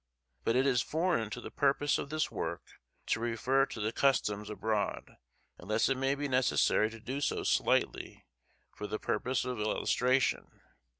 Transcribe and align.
But 0.43 0.55
it 0.55 0.65
is 0.65 0.81
foreign 0.81 1.29
to 1.29 1.39
the 1.39 1.51
purpose 1.51 1.99
of 1.99 2.09
this 2.09 2.31
work 2.31 2.63
to 3.05 3.19
refer 3.19 3.67
to 3.67 3.79
the 3.79 3.91
customs 3.91 4.49
abroad, 4.49 5.15
unless 5.59 5.89
it 5.89 5.95
may 5.95 6.15
be 6.15 6.27
necessary 6.27 6.89
to 6.89 6.99
do 6.99 7.21
so 7.21 7.43
slightly, 7.43 8.25
for 8.73 8.87
the 8.87 8.97
purpose 8.97 9.45
of 9.45 9.59
illustration. 9.59 10.61